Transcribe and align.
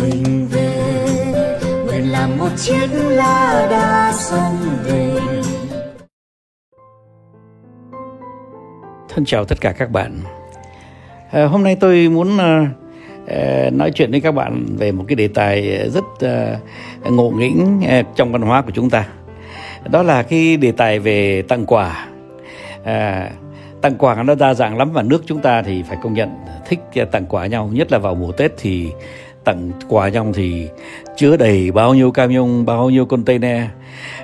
mình 0.00 0.48
về 0.50 0.72
nguyện 1.86 2.12
làm 2.12 2.38
một 2.38 2.48
chiếc 2.56 2.86
lá 2.92 3.66
đa 3.70 4.12
sông 4.12 4.56
về 4.84 5.12
Thân 9.08 9.24
chào 9.24 9.44
tất 9.44 9.60
cả 9.60 9.72
các 9.72 9.90
bạn. 9.90 10.20
À, 11.30 11.44
hôm 11.44 11.64
nay 11.64 11.76
tôi 11.80 12.08
muốn 12.08 12.38
à, 12.38 13.70
nói 13.72 13.90
chuyện 13.94 14.10
với 14.10 14.20
các 14.20 14.32
bạn 14.32 14.66
về 14.78 14.92
một 14.92 15.04
cái 15.08 15.16
đề 15.16 15.28
tài 15.28 15.88
rất 15.88 16.04
à, 16.20 16.58
ngộ 17.04 17.30
nghĩnh 17.30 17.82
à, 17.88 18.02
trong 18.16 18.32
văn 18.32 18.42
hóa 18.42 18.62
của 18.62 18.70
chúng 18.74 18.90
ta. 18.90 19.06
Đó 19.90 20.02
là 20.02 20.22
cái 20.22 20.56
đề 20.56 20.72
tài 20.72 20.98
về 20.98 21.42
tặng 21.42 21.66
quà. 21.66 22.06
À, 22.84 23.30
tặng 23.80 23.94
quà 23.98 24.22
nó 24.22 24.34
đa 24.34 24.54
dạng 24.54 24.76
lắm 24.78 24.92
và 24.92 25.02
nước 25.02 25.22
chúng 25.26 25.38
ta 25.38 25.62
thì 25.62 25.82
phải 25.82 25.96
công 26.02 26.14
nhận 26.14 26.30
thích 26.68 26.80
tặng 27.10 27.26
quà 27.26 27.46
nhau, 27.46 27.70
nhất 27.72 27.92
là 27.92 27.98
vào 27.98 28.14
mùa 28.14 28.32
Tết 28.32 28.52
thì 28.58 28.92
tặng 29.44 29.70
quà 29.88 30.08
nhau 30.08 30.32
thì 30.34 30.68
chứa 31.16 31.36
đầy 31.36 31.70
bao 31.70 31.94
nhiêu 31.94 32.10
camion, 32.10 32.66
bao 32.66 32.90
nhiêu 32.90 33.06
container. 33.06 33.62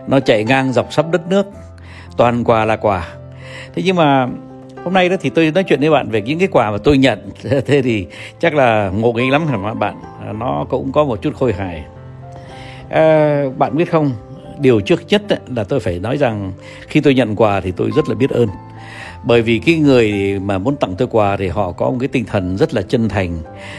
Nó 0.06 0.20
chạy 0.20 0.44
ngang 0.44 0.72
dọc 0.72 0.92
sắp 0.92 1.06
đất 1.12 1.28
nước. 1.30 1.46
Toàn 2.16 2.44
quà 2.44 2.64
là 2.64 2.76
quà. 2.76 3.08
Thế 3.74 3.82
nhưng 3.84 3.96
mà 3.96 4.28
hôm 4.84 4.94
nay 4.94 5.08
đó 5.08 5.16
thì 5.20 5.30
tôi 5.30 5.50
nói 5.50 5.64
chuyện 5.64 5.80
với 5.80 5.90
bạn 5.90 6.10
về 6.10 6.22
những 6.22 6.38
cái 6.38 6.48
quà 6.48 6.70
mà 6.70 6.78
tôi 6.78 6.98
nhận. 6.98 7.30
Thế 7.66 7.82
thì 7.82 8.06
chắc 8.40 8.54
là 8.54 8.90
ngộ 8.90 9.12
nghĩnh 9.12 9.30
lắm 9.30 9.46
hả 9.46 9.74
bạn? 9.74 9.94
Nó 10.38 10.66
cũng 10.68 10.92
có 10.92 11.04
một 11.04 11.22
chút 11.22 11.34
khôi 11.36 11.52
hài. 11.52 11.84
À, 12.90 13.42
bạn 13.58 13.76
biết 13.76 13.90
không? 13.90 14.10
Điều 14.58 14.80
trước 14.80 15.02
nhất 15.08 15.22
là 15.56 15.64
tôi 15.64 15.80
phải 15.80 15.98
nói 15.98 16.16
rằng 16.16 16.52
khi 16.86 17.00
tôi 17.00 17.14
nhận 17.14 17.36
quà 17.36 17.60
thì 17.60 17.70
tôi 17.70 17.90
rất 17.96 18.08
là 18.08 18.14
biết 18.14 18.30
ơn 18.30 18.48
bởi 19.24 19.42
vì 19.42 19.58
cái 19.58 19.74
người 19.74 20.38
mà 20.38 20.58
muốn 20.58 20.76
tặng 20.76 20.94
tôi 20.98 21.08
quà 21.10 21.36
thì 21.36 21.48
họ 21.48 21.72
có 21.72 21.90
một 21.90 21.96
cái 22.00 22.08
tinh 22.08 22.24
thần 22.24 22.56
rất 22.56 22.74
là 22.74 22.82
chân 22.82 23.08
thành 23.08 23.38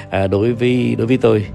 à, 0.09 0.27
đối 0.27 0.53
với 0.53 0.95
đối 0.97 1.07
với 1.07 1.17
tôi. 1.17 1.45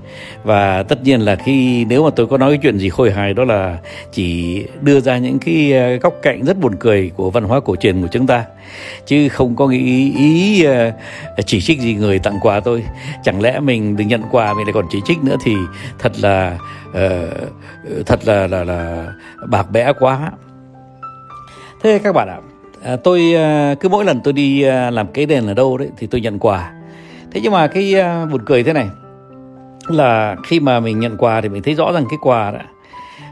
Và 0.44 0.82
tất 0.82 1.02
nhiên 1.02 1.20
là 1.20 1.36
khi 1.36 1.84
nếu 1.84 2.04
mà 2.04 2.10
tôi 2.16 2.26
có 2.26 2.38
nói 2.38 2.50
cái 2.50 2.58
chuyện 2.62 2.78
gì 2.78 2.88
khôi 2.88 3.10
hài 3.10 3.34
đó 3.34 3.44
là 3.44 3.78
chỉ 4.12 4.62
đưa 4.80 5.00
ra 5.00 5.18
những 5.18 5.38
cái 5.38 5.72
à, 5.72 5.96
góc 6.02 6.14
cạnh 6.22 6.44
rất 6.44 6.60
buồn 6.60 6.74
cười 6.80 7.10
của 7.16 7.30
văn 7.30 7.44
hóa 7.44 7.60
cổ 7.60 7.76
truyền 7.76 8.02
của 8.02 8.08
chúng 8.12 8.26
ta. 8.26 8.44
Chứ 9.06 9.28
không 9.28 9.56
có 9.56 9.68
ý, 9.68 10.12
ý 10.16 10.64
à, 10.64 10.92
chỉ 11.46 11.60
trích 11.60 11.80
gì 11.80 11.94
người 11.94 12.18
tặng 12.18 12.38
quà 12.40 12.60
tôi. 12.60 12.84
Chẳng 13.24 13.40
lẽ 13.40 13.60
mình 13.60 13.96
đừng 13.96 14.08
nhận 14.08 14.22
quà 14.30 14.54
mình 14.54 14.66
lại 14.66 14.72
còn 14.72 14.86
chỉ 14.90 14.98
trích 15.06 15.18
nữa 15.24 15.36
thì 15.44 15.54
thật 15.98 16.12
là 16.20 16.58
uh, 16.88 18.06
thật 18.06 18.20
là 18.24 18.46
là 18.46 18.64
là 18.64 19.06
bạc 19.48 19.70
bẽ 19.70 19.92
quá. 19.98 20.32
Thế 21.82 22.00
các 22.04 22.12
bạn 22.12 22.28
ạ 22.28 22.38
à, 22.84 22.96
tôi 22.96 23.34
à, 23.34 23.74
cứ 23.80 23.88
mỗi 23.88 24.04
lần 24.04 24.20
tôi 24.24 24.32
đi 24.32 24.62
à, 24.62 24.90
làm 24.90 25.06
cái 25.06 25.26
đền 25.26 25.46
ở 25.46 25.54
đâu 25.54 25.78
đấy 25.78 25.88
thì 25.96 26.06
tôi 26.06 26.20
nhận 26.20 26.38
quà. 26.38 26.72
Thế 27.30 27.40
nhưng 27.42 27.52
mà 27.52 27.66
cái 27.66 28.00
à, 28.00 28.26
buồn 28.26 28.40
cười 28.46 28.62
thế 28.62 28.72
này 28.72 28.88
là 29.88 30.36
khi 30.44 30.60
mà 30.60 30.80
mình 30.80 31.00
nhận 31.00 31.16
quà 31.16 31.40
thì 31.40 31.48
mình 31.48 31.62
thấy 31.62 31.74
rõ 31.74 31.92
rằng 31.92 32.04
cái 32.10 32.18
quà 32.22 32.50
đó 32.50 32.58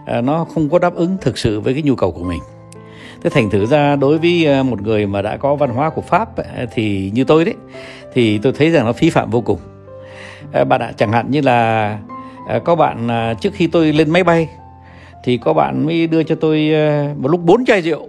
à, 0.06 0.20
nó 0.20 0.44
không 0.54 0.70
có 0.70 0.78
đáp 0.78 0.94
ứng 0.94 1.16
thực 1.20 1.38
sự 1.38 1.60
với 1.60 1.74
cái 1.74 1.82
nhu 1.82 1.94
cầu 1.94 2.12
của 2.12 2.24
mình. 2.24 2.40
Thế 3.22 3.30
thành 3.30 3.50
thử 3.50 3.66
ra 3.66 3.96
đối 3.96 4.18
với 4.18 4.46
à, 4.46 4.62
một 4.62 4.82
người 4.82 5.06
mà 5.06 5.22
đã 5.22 5.36
có 5.36 5.54
văn 5.54 5.70
hóa 5.70 5.90
của 5.90 6.02
pháp 6.02 6.36
à, 6.36 6.66
thì 6.74 7.10
như 7.14 7.24
tôi 7.24 7.44
đấy 7.44 7.54
thì 8.12 8.38
tôi 8.38 8.52
thấy 8.52 8.70
rằng 8.70 8.86
nó 8.86 8.92
phí 8.92 9.10
phạm 9.10 9.30
vô 9.30 9.40
cùng. 9.40 9.58
À, 10.52 10.64
bạn 10.64 10.80
ạ 10.80 10.92
chẳng 10.96 11.12
hạn 11.12 11.30
như 11.30 11.40
là 11.40 11.98
à, 12.48 12.58
có 12.64 12.74
bạn 12.74 13.08
à, 13.08 13.34
trước 13.34 13.50
khi 13.54 13.66
tôi 13.66 13.92
lên 13.92 14.10
máy 14.10 14.24
bay 14.24 14.48
thì 15.24 15.36
có 15.36 15.52
bạn 15.52 15.86
mới 15.86 16.06
đưa 16.06 16.22
cho 16.22 16.34
tôi 16.34 16.70
à, 16.74 17.14
một 17.18 17.28
lúc 17.28 17.40
bốn 17.44 17.64
chai 17.64 17.82
rượu 17.82 18.08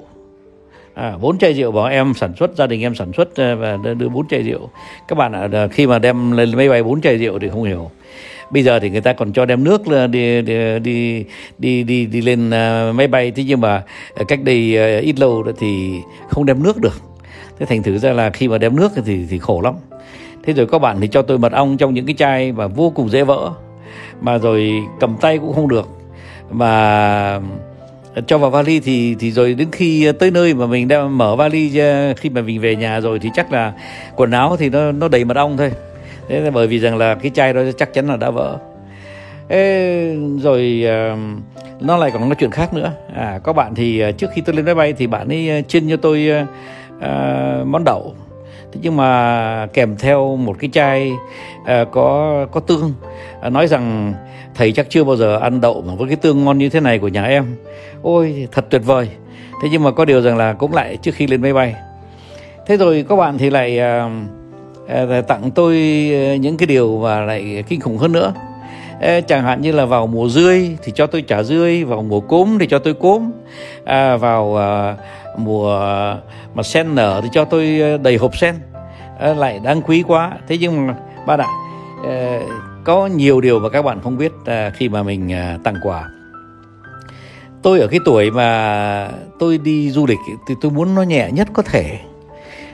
à, 0.94 1.17
bốn 1.22 1.38
chai 1.38 1.53
rượu 1.53 1.72
bảo 1.72 1.86
em 1.86 2.13
sản 2.13 2.33
xuất 2.36 2.55
gia 2.55 2.67
đình 2.67 2.81
em 2.81 2.95
sản 2.95 3.13
xuất 3.13 3.36
ờ, 3.36 3.55
và 3.55 3.77
đưa 3.97 4.09
bốn 4.09 4.27
chai 4.27 4.44
rượu. 4.44 4.69
Các 5.08 5.17
bạn 5.17 5.52
à, 5.52 5.67
khi 5.67 5.88
mà 5.88 5.99
đem 5.99 6.31
lên 6.31 6.58
máy 6.58 6.69
bay 6.69 6.83
bốn 6.83 7.02
chai 7.02 7.17
rượu 7.17 7.39
thì 7.39 7.49
không 7.49 7.63
hiểu. 7.63 7.91
Bây 8.49 8.63
giờ 8.63 8.80
thì 8.80 8.89
người 8.89 9.02
ta 9.02 9.14
còn 9.14 9.33
cho 9.33 9.45
đem 9.45 9.64
nước 9.64 9.81
đi 10.11 10.41
đi 10.41 10.80
đi 10.80 11.25
đi 11.58 11.83
đi, 11.83 12.05
đi 12.05 12.21
lên 12.21 12.49
ờ, 12.49 12.94
máy 12.95 13.08
bay. 13.08 13.31
Thế 13.31 13.44
nhưng 13.47 13.61
mà 13.61 13.83
ờ, 14.16 14.23
cách 14.27 14.44
đây 14.44 14.77
ít 14.99 15.19
lâu 15.19 15.44
đó 15.44 15.52
thì 15.59 15.99
không 16.30 16.45
đem 16.45 16.64
nước 16.64 16.77
được. 16.81 17.02
Thế 17.60 17.65
thành 17.65 17.83
thử 17.83 17.98
ra 17.98 18.14
là 18.14 18.30
khi 18.30 18.48
mà 18.48 18.58
đem 18.58 18.75
nước 18.75 18.92
thì 19.05 19.25
thì 19.30 19.39
khổ 19.39 19.61
lắm. 19.61 19.73
Thế 20.43 20.54
rồi 20.54 20.67
các 20.71 20.80
bạn 20.80 20.98
thì 21.02 21.08
cho 21.08 21.21
tôi 21.21 21.37
mật 21.37 21.52
ong 21.52 21.77
trong 21.77 21.93
những 21.93 22.05
cái 22.05 22.15
chai 22.17 22.52
mà 22.52 22.67
vô 22.67 22.92
cùng 22.95 23.10
dễ 23.10 23.23
vỡ 23.23 23.52
mà 24.21 24.37
rồi 24.37 24.71
cầm 24.99 25.15
tay 25.21 25.37
cũng 25.37 25.54
không 25.54 25.67
được. 25.67 25.89
Mà 26.52 27.39
cho 28.27 28.37
vào 28.37 28.49
vali 28.49 28.79
thì 28.79 29.15
thì 29.19 29.31
rồi 29.31 29.53
đến 29.53 29.67
khi 29.71 30.05
ờ, 30.05 30.11
tới 30.11 30.31
nơi 30.31 30.53
mà 30.53 30.65
mình 30.65 30.87
đem 30.87 31.17
mở 31.17 31.35
vali 31.35 31.77
ờ, 31.77 32.13
khi 32.17 32.29
mà 32.29 32.41
mình 32.41 32.61
về 32.61 32.75
nhà 32.75 32.99
rồi 32.99 33.19
thì 33.19 33.29
chắc 33.33 33.51
là 33.51 33.73
quần 34.15 34.31
áo 34.31 34.55
thì 34.59 34.69
nó 34.69 34.91
nó 34.91 35.07
đầy 35.07 35.25
mật 35.25 35.37
ong 35.37 35.57
thôi. 35.57 35.71
Thế 36.29 36.39
là 36.39 36.51
bởi 36.51 36.67
vì 36.67 36.79
rằng 36.79 36.97
là 36.97 37.15
cái 37.15 37.31
chai 37.33 37.53
đó 37.53 37.61
chắc 37.77 37.93
chắn 37.93 38.07
là 38.07 38.17
đã 38.17 38.29
vỡ. 38.29 38.57
Ê, 39.49 40.15
rồi 40.41 40.85
uh, 41.13 41.19
nó 41.81 41.97
lại 41.97 42.11
còn 42.11 42.29
có 42.29 42.35
chuyện 42.39 42.51
khác 42.51 42.73
nữa. 42.73 42.91
À 43.15 43.39
có 43.43 43.53
bạn 43.53 43.75
thì 43.75 44.03
trước 44.17 44.27
khi 44.33 44.41
tôi 44.41 44.55
lên 44.55 44.65
máy 44.65 44.75
bay 44.75 44.93
thì 44.93 45.07
bạn 45.07 45.27
ấy 45.27 45.63
chiên 45.67 45.89
cho 45.89 45.97
tôi 45.97 46.30
uh, 46.97 47.67
món 47.67 47.83
đậu 47.85 48.15
thế 48.73 48.80
nhưng 48.84 48.98
mà 48.98 49.67
kèm 49.73 49.95
theo 49.98 50.36
một 50.36 50.56
cái 50.60 50.70
chai 50.73 51.11
uh, 51.11 51.92
có 51.92 52.45
có 52.52 52.60
tương 52.60 52.94
uh, 53.48 53.52
nói 53.52 53.67
rằng 53.67 54.14
thầy 54.56 54.72
chắc 54.72 54.89
chưa 54.89 55.04
bao 55.04 55.16
giờ 55.16 55.38
ăn 55.38 55.61
đậu 55.61 55.82
mà 55.88 55.94
với 55.95 56.08
cái 56.08 56.16
tương 56.16 56.45
ngon 56.45 56.58
như 56.58 56.70
thế 56.70 56.80
này 56.80 57.00
của 57.00 57.08
nhà 57.08 57.23
em. 57.23 57.56
Ôi 58.02 58.48
thật 58.52 58.66
tuyệt 58.70 58.82
vời. 58.86 59.10
Thế 59.61 59.70
nhưng 59.72 59.84
mà 59.84 59.92
có 59.92 60.06
điều 60.06 60.22
rằng 60.22 60.38
là 60.38 60.54
cũng 60.54 60.73
lại 60.73 60.98
trước 60.98 61.16
khi 61.16 61.28
lên 61.28 61.42
máy 61.42 61.54
bay. 61.54 61.76
Thế 62.67 62.78
rồi 62.78 63.06
các 63.10 63.16
bạn 63.16 63.38
thì 63.38 63.50
lại 63.50 63.80
uh, 63.80 64.11
uh, 65.20 65.28
tặng 65.28 65.52
tôi 65.52 65.76
những 66.40 66.58
cái 66.58 66.67
điều 66.67 67.00
mà 67.00 67.20
lại 67.20 67.64
kinh 67.67 67.82
khủng 67.82 67.98
hơn 67.98 68.11
nữa. 68.11 68.34
uh, 68.36 68.52
chẳng 69.27 69.43
hạn 69.43 69.61
như 69.61 69.71
là 69.71 69.86
vào 69.86 70.08
mùa 70.08 70.30
rươi 70.30 70.77
thì 70.83 70.91
cho 70.95 71.08
tôi 71.08 71.21
trả 71.21 71.43
rươi 71.43 71.83
vào 71.83 72.02
mùa 72.02 72.19
cốm 72.19 72.58
thì 72.59 72.67
cho 72.67 72.80
tôi 72.80 72.93
cốm. 72.93 73.31
À, 73.86 74.15
vào 74.17 74.58
à, 74.58 74.95
mùa 75.37 75.80
mà 76.55 76.64
sen 76.64 76.95
nở 76.95 77.19
thì 77.23 77.30
cho 77.31 77.45
tôi 77.45 77.80
à, 77.81 77.97
đầy 77.97 78.17
hộp 78.17 78.37
sen. 78.37 78.55
À, 79.19 79.33
lại 79.33 79.59
đáng 79.63 79.81
quý 79.81 80.03
quá. 80.08 80.31
Thế 80.47 80.58
nhưng 80.58 80.87
mà 80.87 80.95
ba 81.27 81.37
ạ 81.37 81.47
có 82.83 83.08
nhiều 83.08 83.42
điều 83.42 83.59
mà 83.59 83.69
các 83.69 83.81
bạn 83.81 83.99
không 84.03 84.17
biết 84.17 84.31
à, 84.45 84.71
khi 84.75 84.89
mà 84.89 85.03
mình 85.03 85.33
à, 85.33 85.58
tặng 85.63 85.75
quà. 85.83 86.09
Tôi 87.61 87.80
ở 87.80 87.87
cái 87.87 87.99
tuổi 88.05 88.31
mà 88.31 89.09
tôi 89.39 89.58
đi 89.58 89.92
du 89.92 90.05
lịch 90.05 90.19
thì 90.47 90.55
tôi 90.61 90.71
muốn 90.71 90.95
nó 90.95 91.02
nhẹ 91.02 91.30
nhất 91.31 91.47
có 91.53 91.63
thể 91.63 91.99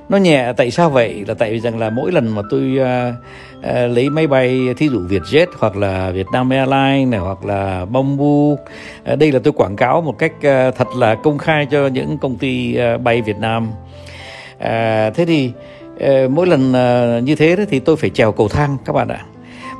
nó 0.10 0.18
nhẹ 0.18 0.54
tại 0.58 0.72
sao 0.72 0.90
vậy? 0.90 1.24
Là 1.28 1.34
tại 1.34 1.52
vì 1.52 1.60
rằng 1.60 1.80
là 1.80 1.90
mỗi 1.90 2.12
lần 2.12 2.36
mà 2.36 2.42
tôi 2.50 2.78
uh, 2.80 3.14
uh, 3.60 3.96
lấy 3.96 4.10
máy 4.10 4.28
bay 4.28 4.74
thí 4.78 4.90
dụ 4.90 5.00
Vietjet 5.00 5.46
hoặc 5.60 5.76
là 5.76 6.12
Vietnam 6.12 6.50
Airlines 6.50 7.10
này 7.10 7.20
hoặc 7.20 7.46
là 7.46 7.86
Bamboo 7.86 8.26
uh, 8.26 8.60
à, 9.04 9.16
đây 9.16 9.32
là 9.32 9.40
tôi 9.44 9.54
quảng 9.54 9.76
cáo 9.76 10.02
một 10.02 10.18
cách 10.20 10.32
uh, 10.38 10.76
thật 10.76 10.88
là 10.98 11.16
công 11.16 11.38
khai 11.38 11.68
cho 11.72 11.88
những 11.88 12.18
công 12.18 12.38
ty 12.38 12.78
uh, 12.96 13.02
bay 13.02 13.22
Việt 13.22 13.38
Nam. 13.38 13.68
Uh, 14.56 15.16
thế 15.16 15.26
thì 15.28 15.52
uh, 15.96 16.32
mỗi 16.32 16.48
lần 16.48 16.70
uh, 16.70 17.24
như 17.24 17.36
thế 17.36 17.56
đó 17.56 17.64
thì 17.70 17.80
tôi 17.80 17.96
phải 17.96 18.10
trèo 18.10 18.32
cầu 18.32 18.48
thang 18.48 18.78
các 18.86 18.94
bạn 18.94 19.08
ạ. 19.08 19.26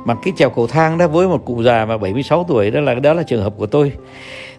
Mà 0.04 0.14
cái 0.24 0.32
trèo 0.36 0.50
cầu 0.50 0.66
thang 0.66 0.98
đó 0.98 1.08
với 1.08 1.28
một 1.28 1.44
cụ 1.44 1.62
già 1.62 1.84
mà 1.84 1.98
76 1.98 2.44
tuổi 2.48 2.70
đó 2.70 2.80
là 2.80 2.94
đó 2.94 3.12
là 3.12 3.22
trường 3.22 3.42
hợp 3.42 3.52
của 3.56 3.66
tôi. 3.66 3.92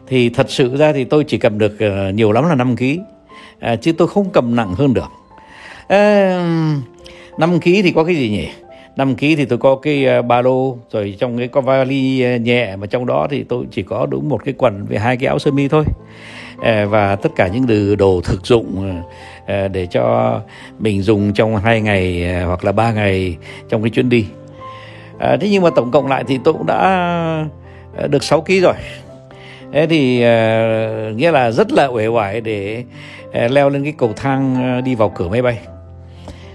Thì 0.07 0.29
thật 0.29 0.49
sự 0.49 0.77
ra 0.77 0.93
thì 0.93 1.03
tôi 1.03 1.23
chỉ 1.23 1.37
cầm 1.37 1.59
được 1.59 1.73
uh, 1.73 2.15
nhiều 2.15 2.31
lắm 2.31 2.49
là 2.49 2.55
5 2.55 2.75
kg 2.77 2.83
à, 3.59 3.75
chứ 3.75 3.91
tôi 3.91 4.07
không 4.07 4.29
cầm 4.33 4.55
nặng 4.55 4.75
hơn 4.75 4.93
được 4.93 5.20
à, 5.87 6.37
5 7.37 7.59
kg 7.59 7.63
thì 7.63 7.91
có 7.91 8.03
cái 8.03 8.15
gì 8.15 8.29
nhỉ? 8.29 8.49
Năm 8.95 9.15
ký 9.15 9.35
thì 9.35 9.45
tôi 9.45 9.57
có 9.57 9.75
cái 9.75 10.05
ờ, 10.05 10.21
ba 10.21 10.41
lô 10.41 10.77
rồi 10.91 11.15
trong 11.19 11.37
cái 11.37 11.47
có 11.47 11.61
vali 11.61 12.23
ờ, 12.23 12.35
nhẹ 12.35 12.75
mà 12.75 12.87
trong 12.87 13.05
đó 13.05 13.27
thì 13.29 13.43
tôi 13.43 13.65
chỉ 13.71 13.83
có 13.83 14.05
đúng 14.05 14.29
một 14.29 14.43
cái 14.45 14.53
quần 14.57 14.85
với 14.85 14.97
hai 14.97 15.17
cái 15.17 15.27
áo 15.27 15.39
sơ 15.39 15.51
mi 15.51 15.67
thôi. 15.67 15.83
À, 16.63 16.85
và 16.85 17.15
tất 17.15 17.29
cả 17.35 17.47
những 17.47 17.67
đồ, 17.67 17.95
đồ 17.95 18.21
thực 18.23 18.45
dụng 18.45 19.01
à, 19.45 19.67
để 19.67 19.85
cho 19.85 20.39
mình 20.79 21.01
dùng 21.01 21.33
trong 21.33 21.55
hai 21.57 21.81
ngày 21.81 22.25
hoặc 22.45 22.65
là 22.65 22.71
ba 22.71 22.91
ngày 22.91 23.37
trong 23.69 23.83
cái 23.83 23.89
chuyến 23.89 24.09
đi. 24.09 24.25
À, 25.19 25.37
thế 25.41 25.49
nhưng 25.49 25.63
mà 25.63 25.69
tổng 25.75 25.91
cộng 25.91 26.07
lại 26.07 26.23
thì 26.27 26.39
tôi 26.43 26.53
cũng 26.53 26.65
đã 26.65 27.45
được 28.09 28.23
6 28.23 28.41
kg 28.41 28.61
rồi. 28.61 28.73
Thế 29.73 29.87
thì 29.87 30.17
uh, 30.17 31.17
nghĩa 31.17 31.31
là 31.31 31.51
rất 31.51 31.71
là 31.71 31.85
uể 31.87 32.07
oải 32.07 32.41
để 32.41 32.83
Ờ, 33.33 33.47
leo 33.47 33.69
lên 33.69 33.83
cái 33.83 33.93
cầu 33.97 34.13
thang 34.15 34.55
ờ, 34.55 34.81
đi 34.81 34.95
vào 34.95 35.09
cửa 35.09 35.29
máy 35.29 35.41
bay. 35.41 35.59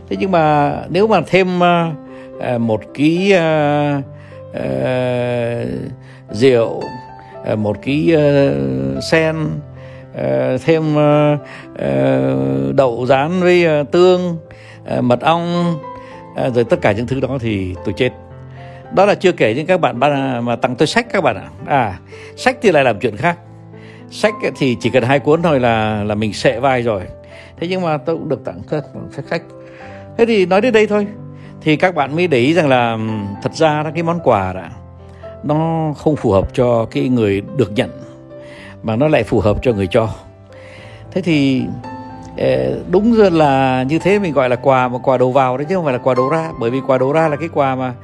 Thế 0.08 0.16
nhưng 0.20 0.30
mà 0.30 0.74
nếu 0.88 1.06
mà 1.06 1.20
thêm 1.26 1.60
ờ, 1.60 2.58
một 2.58 2.82
ký 2.94 3.34
rượu 6.30 6.82
một 7.56 7.82
ký 7.82 8.16
sen 9.10 9.36
thêm 10.64 10.94
đậu 12.76 13.06
rán 13.08 13.40
với 13.40 13.84
tương 13.92 14.38
mật 15.00 15.20
ong 15.20 15.76
rồi 16.54 16.64
tất 16.64 16.80
cả 16.80 16.92
những 16.92 17.06
thứ 17.06 17.20
đó 17.20 17.38
thì 17.40 17.74
tôi 17.84 17.94
chết. 17.96 18.10
Đó 18.94 19.06
là 19.06 19.14
chưa 19.14 19.32
kể 19.32 19.54
những 19.54 19.66
các 19.66 19.80
bạn 19.80 19.98
mà 20.44 20.56
tặng 20.56 20.76
tôi 20.76 20.86
sách 20.86 21.06
các 21.12 21.20
bạn 21.22 21.36
ạ. 21.36 21.48
À 21.66 21.98
sách 22.36 22.56
thì 22.62 22.72
lại 22.72 22.84
làm 22.84 22.98
chuyện 23.00 23.16
khác 23.16 23.38
sách 24.10 24.34
thì 24.56 24.76
chỉ 24.80 24.90
cần 24.90 25.02
hai 25.02 25.18
cuốn 25.18 25.42
thôi 25.42 25.60
là 25.60 26.04
là 26.04 26.14
mình 26.14 26.32
sệ 26.32 26.60
vai 26.60 26.82
rồi. 26.82 27.02
Thế 27.56 27.68
nhưng 27.68 27.82
mà 27.82 27.96
tôi 27.96 28.16
cũng 28.16 28.28
được 28.28 28.44
tặng 28.44 28.62
sách 29.10 29.24
sách 29.30 29.42
thế 30.18 30.26
thì 30.26 30.46
nói 30.46 30.60
đến 30.60 30.72
đây 30.72 30.86
thôi. 30.86 31.06
Thì 31.60 31.76
các 31.76 31.94
bạn 31.94 32.16
mới 32.16 32.26
để 32.26 32.38
ý 32.38 32.54
rằng 32.54 32.68
là 32.68 32.98
thật 33.42 33.54
ra 33.54 33.82
là 33.82 33.90
cái 33.90 34.02
món 34.02 34.20
quà 34.24 34.52
đó, 34.52 34.62
nó 35.42 35.92
không 35.96 36.16
phù 36.16 36.32
hợp 36.32 36.54
cho 36.54 36.86
cái 36.90 37.08
người 37.08 37.42
được 37.56 37.72
nhận, 37.72 37.90
mà 38.82 38.96
nó 38.96 39.08
lại 39.08 39.22
phù 39.22 39.40
hợp 39.40 39.56
cho 39.62 39.72
người 39.72 39.86
cho. 39.86 40.08
Thế 41.10 41.22
thì 41.22 41.62
ờ, 42.38 42.80
đúng 42.90 43.14
rồi 43.14 43.30
là 43.30 43.82
như 43.82 43.98
thế 43.98 44.18
mình 44.18 44.32
gọi 44.32 44.48
là 44.48 44.56
quà, 44.56 44.88
mà 44.88 44.98
quà 44.98 45.18
đầu 45.18 45.32
vào 45.32 45.56
đấy 45.56 45.66
chứ 45.68 45.74
không 45.74 45.84
phải 45.84 45.92
là 45.92 45.98
quà 45.98 46.14
đầu 46.14 46.28
ra. 46.28 46.50
Bởi 46.60 46.70
vì 46.70 46.80
quà 46.86 46.98
đầu 46.98 47.12
ra 47.12 47.28
là 47.28 47.36
cái 47.36 47.48
quà 47.54 47.76
mà 47.76 47.94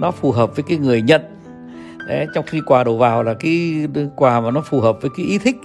nó 0.00 0.10
phù 0.10 0.32
hợp 0.32 0.56
với 0.56 0.64
cái 0.68 0.78
người 0.78 1.02
nhận 1.02 1.22
đấy, 2.08 2.26
trong 2.34 2.46
khi 2.46 2.60
quà 2.66 2.84
đầu 2.84 2.96
vào 2.96 3.22
là 3.22 3.34
cái 3.34 3.86
quà 4.16 4.40
mà 4.40 4.50
nó 4.50 4.60
phù 4.60 4.80
hợp 4.80 5.02
với 5.02 5.10
cái 5.16 5.26
ý 5.26 5.38
thích 5.38 5.56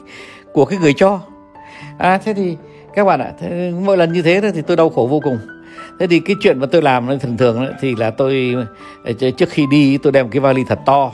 của 0.54 0.66
cái 0.66 0.80
người 0.80 0.94
cho. 0.94 1.20
À 1.98 2.18
thế 2.18 2.34
thì 2.34 2.58
các 2.96 3.04
bạn 3.04 3.20
ạ 3.20 3.32
thế, 3.40 3.74
mỗi 3.86 3.98
lần 3.98 4.14
như 4.14 4.22
thế 4.22 4.52
thì 4.54 4.62
tôi 4.62 4.78
đau 4.78 4.90
khổ 4.90 5.08
vô 5.12 5.20
cùng. 5.20 5.38
Thế 6.00 6.08
thì 6.08 6.20
cái 6.20 6.36
chuyện 6.42 6.60
mà 6.60 6.68
tôi 6.72 6.82
làm 6.82 7.20
thường 7.20 7.38
thường 7.38 7.68
thì 7.82 7.96
là 7.96 8.12
tôi 8.12 8.56
ờ, 9.04 9.14
trước 9.38 9.50
khi 9.50 9.66
đi 9.72 9.98
tôi 9.98 10.12
đem 10.12 10.30
cái 10.30 10.40
vali 10.40 10.64
thật 10.68 10.80
to. 10.86 11.12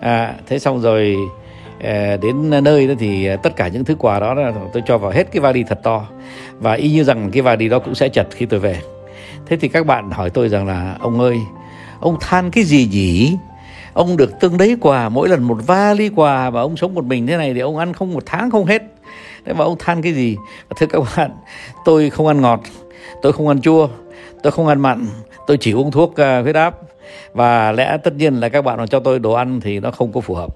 À, 0.00 0.34
thế 0.46 0.58
xong 0.58 0.80
rồi 0.80 1.16
ờ, 1.82 2.16
đến 2.16 2.50
nơi 2.64 2.86
đó 2.86 2.94
thì 2.98 3.28
tất 3.42 3.56
cả 3.56 3.68
những 3.68 3.84
thứ 3.84 3.94
quà 3.94 4.20
đó 4.20 4.34
là 4.34 4.52
tôi 4.72 4.82
cho 4.86 4.98
vào 4.98 5.10
hết 5.10 5.32
cái 5.32 5.40
vali 5.40 5.64
thật 5.64 5.80
to. 5.82 6.06
Và 6.58 6.72
y 6.72 6.90
như 6.90 7.04
rằng 7.04 7.30
cái 7.30 7.42
vali 7.42 7.68
đó 7.68 7.78
cũng 7.78 7.94
sẽ 7.94 8.08
chật 8.08 8.26
khi 8.30 8.46
tôi 8.46 8.60
về. 8.60 8.80
Thế 9.46 9.56
thì 9.56 9.68
các 9.68 9.86
bạn 9.86 10.10
hỏi 10.10 10.30
tôi 10.30 10.48
rằng 10.48 10.66
là 10.66 10.96
ông 11.00 11.20
ơi 11.20 11.38
ông 12.00 12.16
than 12.20 12.50
cái 12.50 12.64
gì 12.64 12.88
nhỉ? 12.92 13.36
Ông 13.96 14.16
được 14.16 14.40
tương 14.40 14.56
đấy 14.56 14.76
quà 14.80 15.08
mỗi 15.08 15.28
lần 15.28 15.42
một 15.42 15.58
vali 15.66 16.08
quà 16.08 16.50
và 16.50 16.60
ông 16.60 16.76
sống 16.76 16.94
một 16.94 17.04
mình 17.04 17.26
thế 17.26 17.36
này 17.36 17.54
thì 17.54 17.60
ông 17.60 17.76
ăn 17.76 17.92
không 17.92 18.12
một 18.12 18.22
tháng 18.26 18.50
không 18.50 18.66
hết. 18.66 18.82
Thế 19.44 19.52
mà 19.52 19.64
ông 19.64 19.76
than 19.78 20.02
cái 20.02 20.12
gì? 20.12 20.36
Thưa 20.76 20.86
các 20.86 21.02
bạn 21.16 21.30
tôi 21.84 22.10
không 22.10 22.26
ăn 22.26 22.40
ngọt 22.40 22.60
tôi 23.22 23.32
không 23.32 23.48
ăn 23.48 23.60
chua 23.60 23.88
tôi 24.42 24.52
không 24.52 24.66
ăn 24.66 24.80
mặn 24.80 25.06
tôi 25.46 25.56
chỉ 25.56 25.72
uống 25.72 25.90
thuốc 25.90 26.20
à, 26.20 26.40
huyết 26.42 26.54
áp. 26.54 26.74
Và 27.32 27.72
lẽ 27.72 27.96
tất 28.04 28.14
nhiên 28.14 28.34
là 28.34 28.48
các 28.48 28.64
bạn 28.64 28.78
mà 28.78 28.86
cho 28.86 29.00
tôi 29.00 29.18
đồ 29.18 29.32
ăn 29.32 29.60
thì 29.60 29.80
nó 29.80 29.90
không 29.90 30.12
có 30.12 30.20
phù 30.20 30.34
hợp. 30.34 30.54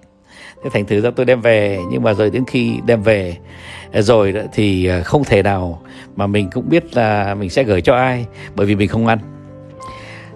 Thế 0.65 0.71
thành 0.73 0.85
thử 0.85 1.01
ra 1.01 1.11
tôi 1.17 1.27
đem 1.27 1.41
về 1.41 1.79
nhưng 1.91 2.03
mà 2.03 2.15
rồi 2.15 2.31
đến 2.31 2.45
khi 2.47 2.75
đem 2.87 3.03
về 3.03 3.37
à, 3.93 4.03
rồi 4.03 4.35
thì 4.53 4.87
à, 4.87 5.01
không 5.01 5.25
thể 5.25 5.43
nào 5.43 5.83
mà 6.17 6.27
mình 6.27 6.51
cũng 6.53 6.69
biết 6.69 6.97
là 6.97 7.35
mình 7.35 7.51
sẽ 7.51 7.63
gửi 7.63 7.81
cho 7.81 7.95
ai 7.95 8.27
bởi 8.55 8.67
vì 8.67 8.75
mình 8.75 8.89
không 8.89 9.07
ăn. 9.07 9.19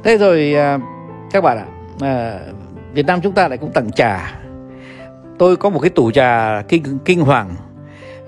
Thế 0.05 0.17
rồi 0.17 0.55
các 1.33 1.45
bạn 1.45 1.59
ạ 1.59 1.67
à, 2.01 2.39
Việt 2.95 3.07
Nam 3.07 3.21
chúng 3.21 3.33
ta 3.33 3.49
lại 3.49 3.59
cũng 3.59 3.73
tặng 3.73 3.93
trà. 3.93 4.41
Tôi 5.39 5.57
có 5.57 5.71
một 5.71 5.81
cái 5.81 5.91
tủ 5.91 6.11
trà 6.11 6.63
kinh 6.69 6.99
kinh 7.05 7.21
hoàng. 7.21 7.55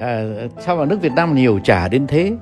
À, 0.01 0.23
sao 0.59 0.77
mà 0.77 0.85
nước 0.85 1.01
Việt 1.03 1.13
Nam 1.17 1.35
nhiều 1.35 1.61
trà 1.65 1.89
đến 1.89 2.07
thế? 2.07 2.33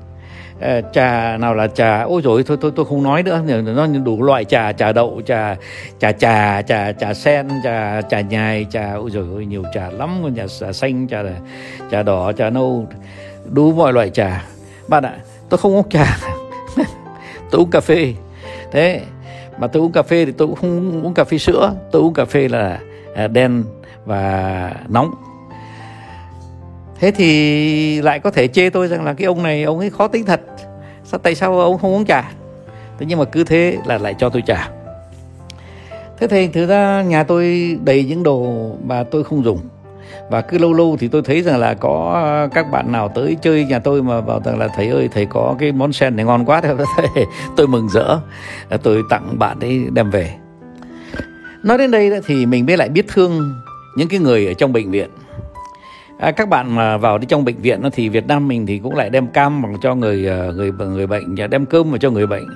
À, 0.60 0.80
trà 0.92 1.36
nào 1.36 1.54
là 1.54 1.66
trà? 1.66 2.02
Ôi 2.02 2.22
rồi 2.24 2.42
thôi 2.46 2.56
tôi 2.60 2.72
tôi 2.76 2.86
không 2.86 3.02
nói 3.02 3.22
nữa. 3.22 3.42
Nó 3.62 3.86
đủ 3.86 4.22
loại 4.22 4.44
trà 4.44 4.72
trà 4.72 4.92
đậu 4.92 5.22
trà 5.26 5.56
trà 5.98 6.12
trà 6.12 6.62
trà 6.62 6.92
trà 6.92 7.14
sen 7.14 7.48
trà 7.64 8.02
trà 8.02 8.20
nhài 8.20 8.66
trà 8.70 8.92
ôi 8.94 9.10
rồi 9.12 9.26
ôi 9.32 9.46
nhiều 9.46 9.62
trà 9.74 9.90
lắm 9.90 10.34
Nhà 10.34 10.46
trà 10.60 10.72
xanh 10.72 11.08
trà 11.08 11.22
trà 11.90 12.02
đỏ 12.02 12.32
trà 12.32 12.50
nâu 12.50 12.86
đủ 13.50 13.72
mọi 13.72 13.92
loại 13.92 14.10
trà. 14.10 14.44
Bạn 14.88 15.02
ạ 15.04 15.16
tôi 15.48 15.58
không 15.58 15.74
uống 15.76 15.88
trà. 15.88 16.18
Tôi 17.50 17.60
uống 17.60 17.70
cà 17.70 17.80
phê. 17.80 18.14
Thế 18.72 19.02
mà 19.58 19.66
tôi 19.66 19.82
uống 19.82 19.92
cà 19.92 20.02
phê 20.02 20.24
thì 20.24 20.32
tôi 20.32 20.48
cũng 20.48 20.56
không 20.56 21.04
uống 21.04 21.14
cà 21.14 21.24
phê 21.24 21.38
sữa. 21.38 21.74
Tôi 21.92 22.02
uống 22.02 22.14
cà 22.14 22.24
phê 22.24 22.48
là 22.48 22.80
à, 23.14 23.26
đen 23.26 23.64
và 24.04 24.72
nóng. 24.88 25.14
Thế 27.00 27.10
thì 27.10 28.02
lại 28.02 28.18
có 28.20 28.30
thể 28.30 28.48
chê 28.48 28.70
tôi 28.70 28.88
rằng 28.88 29.04
là 29.04 29.14
cái 29.14 29.26
ông 29.26 29.42
này, 29.42 29.62
ông 29.62 29.78
ấy 29.78 29.90
khó 29.90 30.08
tính 30.08 30.24
thật. 30.24 30.40
Sao, 31.04 31.20
tại 31.22 31.34
sao 31.34 31.60
ông 31.60 31.78
không 31.78 31.94
uống 31.94 32.04
trà? 32.04 32.32
Thế 32.98 33.06
nhưng 33.06 33.18
mà 33.18 33.24
cứ 33.24 33.44
thế 33.44 33.78
là 33.86 33.98
lại 33.98 34.14
cho 34.18 34.28
tôi 34.28 34.42
trà. 34.46 34.70
Thế 36.18 36.26
thì 36.26 36.48
thực 36.48 36.66
ra 36.66 37.02
nhà 37.02 37.24
tôi 37.24 37.76
đầy 37.84 38.04
những 38.04 38.22
đồ 38.22 38.70
mà 38.84 39.04
tôi 39.04 39.24
không 39.24 39.44
dùng 39.44 39.58
và 40.30 40.40
cứ 40.40 40.58
lâu 40.58 40.72
lâu 40.72 40.96
thì 41.00 41.08
tôi 41.08 41.22
thấy 41.22 41.42
rằng 41.42 41.58
là 41.58 41.74
có 41.74 42.22
à, 42.24 42.46
các 42.54 42.70
bạn 42.70 42.92
nào 42.92 43.08
tới 43.08 43.36
chơi 43.42 43.64
nhà 43.64 43.78
tôi 43.78 44.02
mà 44.02 44.20
bảo 44.20 44.40
rằng 44.44 44.58
là 44.58 44.68
thầy 44.76 44.88
ơi 44.88 45.08
thầy 45.12 45.26
có 45.26 45.56
cái 45.58 45.72
món 45.72 45.92
sen 45.92 46.16
này 46.16 46.24
ngon 46.24 46.44
quá. 46.44 46.60
Thì 47.14 47.22
tôi 47.56 47.66
mừng 47.66 47.88
rỡ. 47.88 48.18
Ờ, 48.68 48.76
tôi 48.76 49.02
tặng 49.10 49.38
bạn 49.38 49.60
ấy 49.60 49.86
đem 49.92 50.10
về. 50.10 50.34
Nói 51.62 51.78
đến 51.78 51.90
đây 51.90 52.10
thì 52.26 52.46
mình 52.46 52.66
mới 52.66 52.76
lại 52.76 52.88
biết 52.88 53.08
thương 53.08 53.54
những 53.96 54.08
cái 54.08 54.20
người 54.20 54.46
ở 54.46 54.54
trong 54.54 54.72
bệnh 54.72 54.90
viện. 54.90 55.10
À, 56.18 56.30
các 56.30 56.48
bạn 56.48 56.76
mà 56.76 56.96
vào 56.96 57.18
đi 57.18 57.26
trong 57.26 57.44
bệnh 57.44 57.56
viện 57.56 57.82
thì 57.92 58.08
Việt 58.08 58.26
Nam 58.26 58.48
mình 58.48 58.66
thì 58.66 58.78
cũng 58.78 58.94
lại 58.94 59.10
đem 59.10 59.26
cam 59.26 59.62
bằng 59.62 59.76
cho 59.82 59.94
người 59.94 60.28
à, 60.28 60.50
người 60.54 60.72
người 60.72 61.06
bệnh 61.06 61.34
và 61.36 61.46
đem 61.46 61.66
cơm 61.66 61.90
vào 61.90 61.98
cho 61.98 62.10
người 62.10 62.26
bệnh 62.26 62.46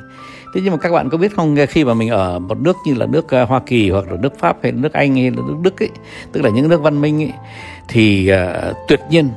thế 0.55 0.61
nhưng 0.65 0.73
mà 0.73 0.79
các 0.79 0.93
bạn 0.93 1.11
có 1.11 1.19
biết 1.19 1.35
không 1.37 1.57
khi 1.69 1.85
mà 1.85 1.95
mình 1.95 2.09
ở 2.09 2.39
một 2.39 2.61
nước 2.61 2.77
như 2.87 2.95
là 2.95 3.07
nước 3.07 3.29
ờ, 3.29 3.45
Hoa 3.45 3.61
Kỳ 3.67 3.91
hoặc 3.91 4.05
là 4.11 4.17
nước 4.21 4.39
Pháp 4.39 4.57
hay 4.63 4.73
nước 4.73 4.93
Anh 4.93 5.15
hay 5.15 5.31
là 5.31 5.43
nước 5.47 5.57
Đức 5.63 5.83
ấy 5.83 5.91
tức 6.33 6.41
là 6.41 6.51
những 6.51 6.69
nước 6.69 6.81
văn 6.81 7.01
minh 7.01 7.23
ấy 7.23 7.33
thì 7.89 8.33
uh, 8.33 8.77
tuyệt 8.89 9.01
nhiên 9.11 9.31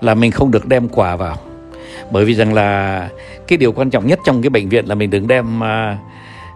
là 0.00 0.14
mình 0.14 0.30
không 0.30 0.50
được 0.50 0.66
đem 0.66 0.88
quà 0.88 1.16
vào. 1.16 1.36
Bởi 2.10 2.24
vì 2.24 2.34
rằng 2.34 2.54
là 2.54 3.08
cái 3.48 3.56
điều 3.56 3.72
quan 3.72 3.90
trọng 3.90 4.06
nhất 4.06 4.18
trong 4.24 4.42
cái 4.42 4.50
bệnh 4.50 4.68
viện 4.68 4.86
là 4.86 4.94
mình 4.94 5.10
đừng 5.10 5.28
đem 5.28 5.60
uh, 5.60 5.98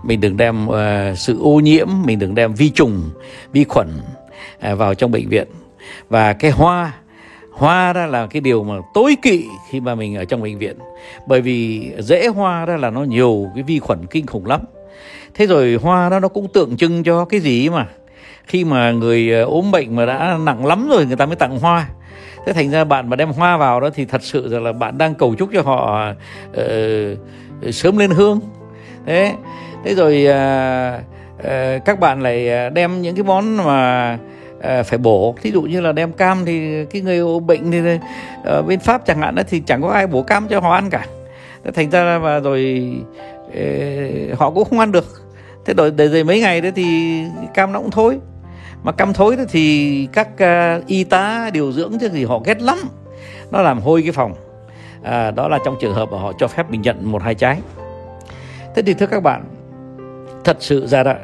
mình 0.04 0.20
đừng 0.20 0.36
đem 0.36 0.68
uh, 0.68 0.76
sự 1.16 1.38
ô 1.42 1.60
nhiễm 1.60 1.88
mình 2.04 2.18
đừng 2.18 2.34
đem 2.34 2.54
vi 2.54 2.70
trùng 2.70 3.10
vi 3.52 3.64
khuẩn 3.64 3.88
uh, 4.72 4.78
vào 4.78 4.94
trong 4.94 5.10
bệnh 5.10 5.28
viện. 5.28 5.48
Và 6.08 6.32
cái 6.32 6.50
hoa 6.50 6.92
hoa 7.58 7.92
ra 7.92 8.06
là 8.06 8.26
cái 8.26 8.40
điều 8.40 8.64
mà 8.64 8.74
tối 8.94 9.16
kỵ 9.22 9.44
khi 9.70 9.80
mà 9.80 9.94
mình 9.94 10.16
ở 10.16 10.24
trong 10.24 10.42
bệnh 10.42 10.58
viện. 10.58 10.76
Bởi 11.26 11.40
vì 11.40 11.90
dễ 11.98 12.26
hoa 12.26 12.66
ra 12.66 12.76
là 12.76 12.90
nó 12.90 13.02
nhiều 13.02 13.46
cái 13.54 13.62
vi 13.62 13.78
khuẩn 13.78 14.06
kinh 14.06 14.26
khủng 14.26 14.46
lắm. 14.46 14.60
Thế 15.34 15.46
rồi 15.46 15.78
hoa 15.82 16.08
đó 16.08 16.20
nó 16.20 16.28
cũng 16.28 16.48
tượng 16.52 16.76
trưng 16.76 17.04
cho 17.04 17.24
cái 17.24 17.40
gì 17.40 17.68
mà? 17.68 17.86
Khi 18.46 18.64
mà 18.64 18.90
người 18.90 19.32
ờ, 19.32 19.44
ốm 19.44 19.70
bệnh 19.70 19.96
mà 19.96 20.06
đã 20.06 20.38
nặng 20.40 20.66
lắm 20.66 20.88
rồi 20.88 21.06
người 21.06 21.16
ta 21.16 21.26
mới 21.26 21.36
tặng 21.36 21.58
hoa. 21.58 21.88
Thế 22.46 22.52
thành 22.52 22.70
ra 22.70 22.84
bạn 22.84 23.10
mà 23.10 23.16
đem 23.16 23.28
hoa 23.28 23.56
vào 23.56 23.80
đó 23.80 23.90
thì 23.94 24.04
thật 24.04 24.22
sự 24.22 24.48
rằng 24.48 24.64
là 24.64 24.72
bạn 24.72 24.98
đang 24.98 25.14
cầu 25.14 25.34
chúc 25.34 25.48
cho 25.52 25.62
họ 25.62 26.10
uh, 26.50 27.74
sớm 27.74 27.98
lên 27.98 28.10
hương. 28.10 28.40
Thế 29.06 29.34
thế 29.84 29.94
rồi 29.94 30.26
uh, 30.26 31.02
uh, 31.38 31.84
các 31.84 32.00
bạn 32.00 32.22
lại 32.22 32.50
à, 32.50 32.68
đem 32.68 33.02
những 33.02 33.16
cái 33.16 33.24
món 33.24 33.56
mà 33.56 34.18
Ờ, 34.62 34.82
phải 34.82 34.98
bổ. 34.98 35.34
Thí 35.42 35.50
dụ 35.50 35.62
như 35.62 35.80
là 35.80 35.92
đem 35.92 36.12
cam 36.12 36.44
thì 36.44 36.84
cái 36.84 37.02
người 37.02 37.40
bệnh 37.40 37.70
thì 37.70 37.80
ở 38.44 38.62
bên 38.62 38.80
pháp 38.80 39.06
chẳng 39.06 39.18
hạn 39.18 39.34
đó 39.34 39.42
thì 39.48 39.60
chẳng 39.60 39.82
có 39.82 39.88
ai 39.88 40.06
bổ 40.06 40.22
cam 40.22 40.48
cho 40.48 40.60
họ 40.60 40.74
ăn 40.74 40.90
cả. 40.90 41.06
Thành 41.74 41.90
ra 41.90 42.18
và 42.18 42.40
rồi 42.40 42.92
uh, 43.48 44.38
họ 44.38 44.50
cũng 44.50 44.64
không 44.64 44.78
ăn 44.78 44.92
được. 44.92 45.04
Thế 45.64 45.74
rồi 45.74 45.90
để 45.90 46.08
rồi 46.08 46.24
mấy 46.24 46.40
ngày 46.40 46.60
đó 46.60 46.68
thì 46.74 47.20
cam 47.54 47.72
nó 47.72 47.78
cũng 47.78 47.90
thối. 47.90 48.18
Mà 48.82 48.92
cam 48.92 49.12
thối 49.12 49.36
đó 49.36 49.42
thì 49.48 50.08
các 50.12 50.28
uh, 50.34 50.86
y 50.86 51.04
tá 51.04 51.50
điều 51.52 51.72
dưỡng 51.72 51.92
thì 52.12 52.24
họ 52.24 52.38
ghét 52.44 52.62
lắm. 52.62 52.78
Nó 53.50 53.62
làm 53.62 53.80
hôi 53.80 54.02
cái 54.02 54.12
phòng. 54.12 54.34
À, 55.02 55.30
đó 55.30 55.48
là 55.48 55.58
trong 55.64 55.76
trường 55.80 55.94
hợp 55.94 56.08
mà 56.12 56.18
họ 56.18 56.32
cho 56.38 56.48
phép 56.48 56.70
mình 56.70 56.82
nhận 56.82 57.12
một 57.12 57.22
hai 57.22 57.34
trái. 57.34 57.58
Thế 58.74 58.82
thì 58.82 58.94
thưa 58.94 59.06
các 59.06 59.22
bạn 59.22 59.44
thật 60.44 60.56
sự 60.60 60.86
ra 60.86 61.02
đó 61.02 61.14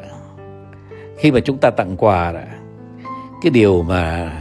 khi 1.17 1.31
mà 1.31 1.39
chúng 1.39 1.57
ta 1.57 1.69
tặng 1.69 1.95
quà 1.97 2.31
đó, 2.31 2.39
cái 3.45 3.51
điều 3.51 3.83
mà 3.83 4.31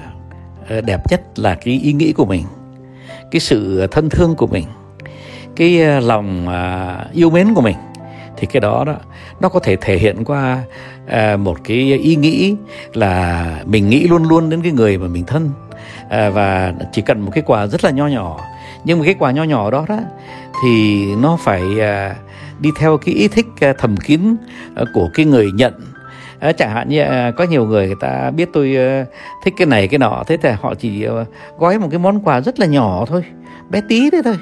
ờ, 0.69 0.81
đẹp 0.81 1.01
nhất 1.11 1.23
là 1.37 1.55
cái 1.55 1.81
ý 1.83 1.93
nghĩ 1.93 2.13
của 2.13 2.27
mình, 2.27 2.45
cái 3.31 3.41
sự 3.41 3.87
thân 3.91 4.11
thương 4.11 4.35
của 4.35 4.47
mình, 4.47 4.65
cái 5.57 5.83
ờ, 5.83 6.01
lòng 6.01 6.49
à, 6.49 6.99
yêu 7.13 7.31
mến 7.31 7.55
của 7.55 7.61
mình. 7.61 7.77
Thì 8.37 8.47
cái 8.47 8.61
đó 8.61 8.85
đó, 8.87 8.95
nó 9.41 9.49
có 9.49 9.61
thể 9.61 9.77
thể 9.77 9.99
hiện 9.99 10.25
qua 10.25 10.63
à, 11.07 11.37
một 11.37 11.59
cái 11.65 11.77
ý 11.99 12.17
nghĩ 12.17 12.57
là 12.93 13.47
mình 13.65 13.89
nghĩ 13.89 14.07
luôn 14.09 14.29
luôn 14.29 14.51
đến 14.51 14.63
cái 14.63 14.73
người 14.73 14.99
mà 14.99 15.07
mình 15.07 15.25
thân. 15.27 15.51
À, 16.09 16.31
và 16.31 16.75
chỉ 16.93 17.03
cần 17.03 17.21
một 17.21 17.31
cái 17.35 17.43
quà 17.47 17.67
rất 17.67 17.85
là 17.85 17.91
nho 17.91 18.07
nhỏ. 18.07 18.41
Nhưng 18.85 18.99
mà 18.99 19.05
cái 19.05 19.15
quà 19.19 19.31
nho 19.31 19.45
nhỏ 19.45 19.71
đó 19.71 19.87
đó, 19.89 19.99
thì 20.63 21.05
nó 21.17 21.37
phải 21.41 21.63
đi 22.61 22.71
theo 22.79 22.99
cái 22.99 23.15
ý 23.15 23.29
thích 23.29 23.47
thầm 23.79 23.97
kín 23.97 24.37
ờ, 24.75 24.85
của 24.95 25.11
cái 25.15 25.27
người 25.27 25.51
nhận 25.55 25.75
à, 26.45 26.53
chẳng 26.53 26.71
hạn 26.71 26.89
như 26.89 27.03
ờ, 27.03 27.33
có 27.37 27.45
nhiều 27.45 27.67
người 27.67 27.87
người 27.87 27.97
ta 28.01 28.31
biết 28.31 28.49
tôi 28.53 28.77
ờ, 28.77 29.05
thích 29.45 29.55
cái 29.57 29.67
này 29.67 29.89
cái 29.89 29.99
nọ 29.99 30.25
thế 30.27 30.37
thì 30.37 30.51
họ 30.61 30.75
chỉ 30.75 31.07
gói 31.59 31.79
một 31.79 31.89
cái 31.91 31.99
món 31.99 32.21
quà 32.21 32.41
rất 32.41 32.61
là 32.61 32.67
nhỏ 32.67 33.05
thôi 33.07 33.25
bé 33.71 33.81
tí 33.89 34.11
đấy 34.11 34.23
thôi. 34.25 34.39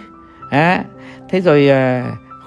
À, 0.50 0.84
thế 1.28 1.40
rồi 1.40 1.70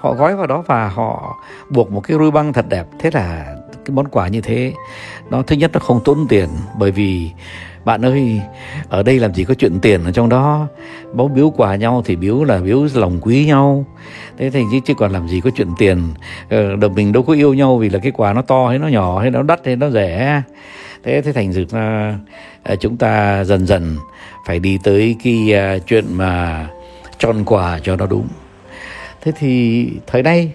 họ 0.00 0.14
gói 0.14 0.36
vào 0.36 0.46
đó 0.46 0.62
và 0.66 0.88
họ 0.88 1.36
buộc 1.70 1.92
một 1.92 2.00
cái 2.00 2.18
ruy 2.18 2.30
băng 2.30 2.52
thật 2.52 2.64
đẹp 2.68 2.86
thế 2.98 3.10
là 3.14 3.55
cái 3.86 3.94
món 3.94 4.08
quà 4.08 4.28
như 4.28 4.40
thế 4.40 4.72
nó 5.30 5.42
thứ 5.42 5.56
nhất 5.56 5.70
nó 5.74 5.80
không 5.80 6.00
tốn 6.04 6.26
tiền 6.28 6.48
bởi 6.78 6.90
vì 6.90 7.30
bạn 7.86 8.04
ơi 8.04 8.40
ở 8.88 9.02
đây 9.02 9.18
làm 9.18 9.34
gì 9.34 9.44
có 9.44 9.54
chuyện 9.54 9.80
tiền 9.82 10.04
ở 10.04 10.12
trong 10.12 10.28
đó. 10.28 10.68
Bố 11.14 11.28
biếu 11.28 11.50
quà 11.50 11.76
nhau 11.76 12.02
thì 12.04 12.16
biếu 12.16 12.44
là 12.44 12.58
biếu 12.58 12.86
lòng 12.94 13.18
quý 13.22 13.46
nhau. 13.46 13.84
Thế 14.38 14.50
thì 14.50 14.62
chứ, 14.72 14.78
chứ 14.84 14.94
còn 14.94 15.12
làm 15.12 15.28
gì 15.28 15.40
có 15.40 15.50
chuyện 15.56 15.68
tiền. 15.78 16.02
Ờ, 16.50 16.76
Đồng 16.76 16.94
mình 16.94 17.12
đâu 17.12 17.22
có 17.22 17.32
yêu 17.32 17.54
nhau 17.54 17.78
vì 17.78 17.88
là 17.88 17.98
cái 17.98 18.12
quà 18.12 18.32
nó 18.32 18.42
to 18.42 18.68
hay 18.68 18.78
nó 18.78 18.88
nhỏ 18.88 19.20
hay 19.20 19.30
nó 19.30 19.42
đắt 19.42 19.60
hay 19.66 19.76
nó 19.76 19.90
rẻ. 19.90 20.42
Thế 21.04 21.22
thế 21.22 21.32
thành 21.32 21.52
sự 21.52 21.66
là 21.72 22.18
ờ, 22.62 22.76
chúng 22.76 22.96
ta 22.96 23.44
dần 23.44 23.66
dần 23.66 23.96
phải 24.46 24.58
đi 24.58 24.78
tới 24.82 25.16
cái 25.24 25.52
ờ, 25.52 25.78
chuyện 25.78 26.04
mà 26.10 26.66
chọn 27.18 27.44
quà 27.44 27.78
cho 27.82 27.96
nó 27.96 28.06
đúng. 28.06 28.28
Thế 29.20 29.32
thì 29.38 29.88
thời 30.06 30.22
nay 30.22 30.52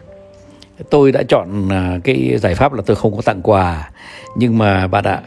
tôi 0.90 1.12
đã 1.12 1.24
chọn 1.24 1.70
à, 1.70 1.98
cái 2.04 2.38
giải 2.38 2.56
pháp 2.56 2.74
là 2.74 2.82
tôi 2.86 2.96
không 2.96 3.16
có 3.16 3.22
tặng 3.22 3.42
quà. 3.42 3.90
Nhưng 4.38 4.58
mà 4.58 4.88
bạn 4.88 5.04
ạ 5.04 5.22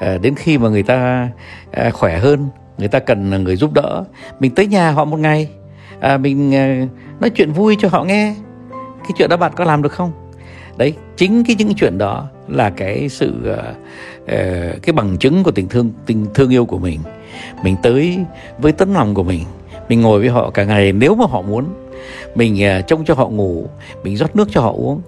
à, 0.00 0.18
đến 0.22 0.34
khi 0.36 0.58
mà 0.58 0.68
người 0.68 0.82
ta 0.82 1.28
à, 1.70 1.90
khỏe 1.90 2.18
hơn 2.18 2.48
người 2.78 2.88
ta 2.88 2.98
cần 2.98 3.44
người 3.44 3.56
giúp 3.56 3.72
đỡ 3.72 4.04
mình 4.40 4.54
tới 4.54 4.66
nhà 4.66 4.90
họ 4.90 5.04
một 5.04 5.16
ngày 5.16 5.48
à, 6.00 6.16
mình 6.16 6.50
nói 7.20 7.30
chuyện 7.30 7.52
vui 7.52 7.76
cho 7.80 7.88
họ 7.88 8.04
nghe. 8.04 8.34
Cái 9.02 9.10
chuyện 9.16 9.30
đó 9.30 9.36
bạn 9.36 9.52
có 9.56 9.64
làm 9.64 9.82
được 9.82 9.92
không? 9.92 10.12
Đấy 10.76 10.94
chính 11.16 11.44
cái 11.44 11.56
những 11.58 11.74
chuyện 11.74 11.98
đó 11.98 12.28
là 12.48 12.70
cái 12.70 13.08
sự 13.08 13.34
uh, 13.50 14.82
cái 14.82 14.92
bằng 14.92 15.16
chứng 15.18 15.42
của 15.42 15.50
tình 15.50 15.68
thương 15.68 15.90
tình 16.06 16.26
thương 16.34 16.50
yêu 16.50 16.66
của 16.66 16.78
mình. 16.78 17.00
Mình 17.62 17.76
tới 17.82 18.18
với 18.58 18.72
tấm 18.72 18.94
lòng 18.94 19.14
của 19.14 19.22
mình 19.22 19.44
mình 19.88 20.00
ngồi 20.00 20.20
với 20.20 20.28
họ 20.28 20.50
cả 20.50 20.64
ngày 20.64 20.92
nếu 20.92 21.14
mà 21.14 21.24
họ 21.30 21.42
muốn 21.42 21.64
mình 22.34 22.62
à, 22.62 22.80
trông 22.80 23.04
cho 23.04 23.14
họ 23.14 23.28
ngủ 23.28 23.66
mình 24.02 24.16
rót 24.16 24.36
nước 24.36 24.48
cho 24.50 24.60
họ 24.60 24.72
uống 24.72 25.00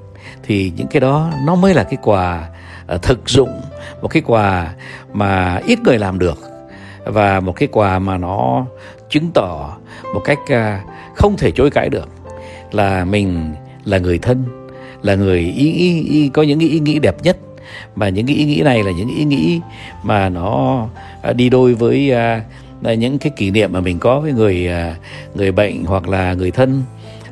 thì 0.42 0.72
những 0.76 0.86
cái 0.86 1.00
đó 1.00 1.32
nó 1.46 1.54
mới 1.54 1.74
là 1.74 1.84
cái 1.84 1.98
quà 2.02 2.48
à, 2.86 2.96
thực 3.02 3.28
dụng 3.28 3.60
một 4.02 4.08
cái 4.08 4.22
quà 4.26 4.74
mà 5.12 5.60
ít 5.66 5.78
người 5.84 5.98
làm 5.98 6.18
được 6.18 6.38
và 7.04 7.40
một 7.40 7.52
cái 7.56 7.68
quà 7.72 7.98
mà 7.98 8.18
nó 8.18 8.66
chứng 9.10 9.30
tỏ 9.34 9.76
một 10.14 10.20
cách 10.24 10.38
à, 10.48 10.84
không 11.14 11.36
thể 11.36 11.50
chối 11.50 11.70
cãi 11.70 11.88
được 11.88 12.08
là 12.72 13.04
mình 13.04 13.54
là 13.84 13.98
người 13.98 14.18
thân 14.18 14.66
là 15.06 15.14
người 15.14 15.38
ý, 15.38 15.72
ý, 15.72 16.02
ý 16.02 16.28
có 16.28 16.42
những 16.42 16.58
ý 16.58 16.80
nghĩ 16.80 16.98
đẹp 16.98 17.16
nhất. 17.22 17.36
Mà 17.96 18.08
những 18.08 18.26
cái 18.26 18.36
ý 18.36 18.44
nghĩ 18.44 18.60
này 18.60 18.82
là 18.82 18.90
những 18.90 19.08
ý 19.08 19.24
nghĩ 19.24 19.60
mà 20.02 20.28
nó 20.28 20.86
đi 21.34 21.50
đôi 21.50 21.74
với 21.74 22.12
là 22.82 22.94
những 22.94 23.18
cái 23.18 23.32
kỷ 23.36 23.50
niệm 23.50 23.72
mà 23.72 23.80
mình 23.80 23.98
có 23.98 24.20
với 24.20 24.32
người 24.32 24.68
à, 24.68 24.96
người 25.34 25.52
bệnh 25.52 25.84
hoặc 25.84 26.08
là 26.08 26.34
người 26.34 26.50
thân 26.50 26.82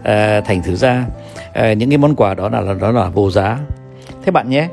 à, 0.03 0.41
thành 0.41 0.63
thử 0.63 0.77
ra 0.77 1.05
à, 1.53 1.73
những 1.73 1.89
cái 1.89 1.99
món 1.99 2.17
quà 2.17 2.35
đó 2.35 2.49
là 2.49 2.75
đó 2.81 2.91
là 2.91 3.09
vô 3.09 3.31
giá. 3.31 3.59
Thế 4.25 4.33
bạn 4.33 4.51
nhé 4.51 4.69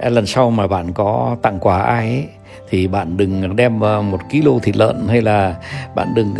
lần 0.00 0.26
sau 0.26 0.50
mà 0.50 0.66
bạn 0.66 0.92
có 0.92 1.36
tặng 1.42 1.58
quà 1.60 1.82
ai 1.82 2.08
ấy, 2.08 2.24
thì 2.70 2.86
bạn 2.86 3.16
đừng 3.16 3.56
đem 3.56 3.80
một 3.80 4.18
kg 4.30 4.58
thịt 4.62 4.76
lợn 4.76 5.08
hay 5.08 5.22
là 5.22 5.54
bạn 5.94 6.14
đừng 6.14 6.34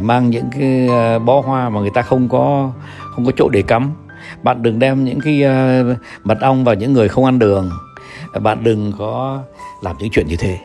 mang 0.00 0.30
những 0.30 0.44
cái 0.58 0.88
bó 1.18 1.40
hoa 1.40 1.68
mà 1.68 1.80
người 1.80 1.90
ta 1.94 2.02
không 2.02 2.28
có 2.28 2.72
không 3.14 3.26
có 3.26 3.32
chỗ 3.36 3.48
để 3.48 3.62
cắm. 3.62 3.92
Bạn 4.42 4.62
đừng 4.62 4.78
đem 4.78 5.04
những 5.04 5.20
cái 5.20 5.42
mật 6.24 6.40
ong 6.40 6.64
vào 6.64 6.74
những 6.74 6.92
người 6.92 7.08
không 7.08 7.24
ăn 7.24 7.38
đường. 7.38 7.70
Bạn 8.40 8.64
đừng 8.64 8.92
có 8.98 9.42
làm 9.82 9.96
những 9.98 10.10
chuyện 10.12 10.26
như 10.26 10.36
thế. 10.36 10.58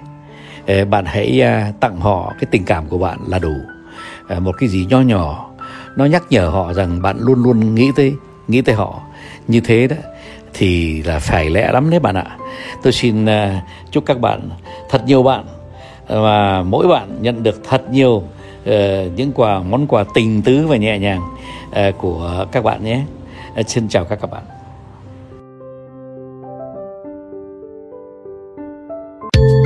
Ờ, 0.67 0.86
bạn 0.86 1.05
hãy 1.05 1.41
à, 1.41 1.72
tặng 1.79 2.00
họ 2.00 2.34
cái 2.39 2.48
tình 2.51 2.65
cảm 2.65 2.88
của 2.88 2.98
bạn 2.98 3.20
là 3.27 3.39
đủ. 3.39 3.53
Ờ, 4.27 4.39
một 4.39 4.51
cái 4.60 4.70
gì 4.70 4.86
nho 4.89 5.01
nhỏ 5.01 5.50
nó 5.96 6.05
nhắc 6.05 6.24
nhở 6.29 6.48
họ 6.48 6.74
rằng 6.74 7.01
bạn 7.01 7.17
luôn 7.20 7.43
luôn 7.43 7.75
nghĩ 7.75 7.91
tới 7.96 8.13
nghĩ 8.48 8.62
tới 8.62 8.75
họ. 8.75 9.01
Như 9.48 9.60
thế 9.60 9.88
đó 9.88 9.96
thì 10.53 11.01
là 11.03 11.20
phải 11.20 11.50
lẽ 11.50 11.72
lắm 11.72 11.89
đấy 11.89 12.00
bạn 12.00 12.15
ạ. 12.15 12.38
Tôi 12.84 12.93
xin 12.93 13.25
à, 13.25 13.62
chúc 13.91 14.05
các 14.05 14.20
bạn 14.20 14.50
thật 14.89 15.01
nhiều 15.05 15.24
bạn 15.24 15.46
ờ, 16.08 16.22
và 16.22 16.63
mỗi 16.63 16.88
bạn 16.88 17.17
nhận 17.22 17.43
được 17.43 17.62
thật 17.70 17.89
nhiều 17.91 18.24
uh, 18.63 18.70
những 19.15 19.32
quà 19.36 19.60
món 19.60 19.88
quà 19.88 20.03
tình 20.13 20.41
tứ 20.41 20.67
và 20.67 20.77
nhẹ 20.77 21.00
nhàng 21.00 21.22
uh, 21.70 21.98
của 21.98 22.46
các 22.51 22.63
bạn 22.63 22.84
nhé. 22.84 23.01
Uh, 23.60 23.70
xin 23.70 23.88
chào 23.88 24.05
các 24.05 24.20
các 24.22 24.32
bạn. 24.32 24.43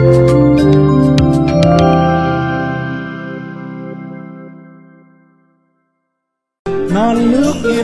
non 0.07 0.46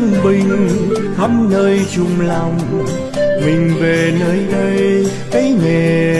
yên 0.03 0.23
bình 0.23 0.69
khắp 1.17 1.31
nơi 1.49 1.79
chung 1.95 2.21
lòng. 2.27 2.57
Mình 3.45 3.73
về 3.81 4.13
nơi 4.19 4.39
đây 4.51 5.05
cái 5.31 5.55
nghề 5.63 6.12